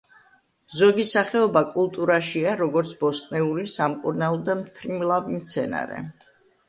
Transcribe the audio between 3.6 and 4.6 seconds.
სამკურნალო და